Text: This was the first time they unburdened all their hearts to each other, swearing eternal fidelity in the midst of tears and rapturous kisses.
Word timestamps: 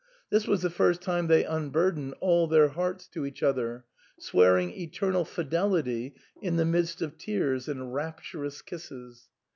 This 0.31 0.47
was 0.47 0.63
the 0.63 0.71
first 0.71 1.03
time 1.03 1.27
they 1.27 1.43
unburdened 1.43 2.15
all 2.21 2.47
their 2.47 2.69
hearts 2.69 3.07
to 3.09 3.23
each 3.23 3.43
other, 3.43 3.85
swearing 4.17 4.71
eternal 4.71 5.23
fidelity 5.25 6.15
in 6.41 6.55
the 6.55 6.65
midst 6.65 7.03
of 7.03 7.19
tears 7.19 7.67
and 7.67 7.93
rapturous 7.93 8.63
kisses. 8.63 9.29